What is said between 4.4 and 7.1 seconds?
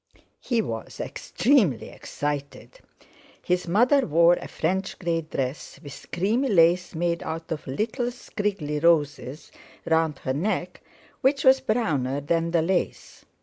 French grey dress, with creamy lace